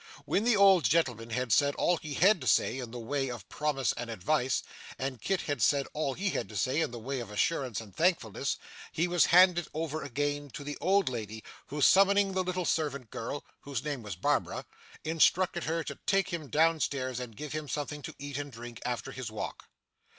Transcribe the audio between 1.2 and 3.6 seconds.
had said all he had to say in the way of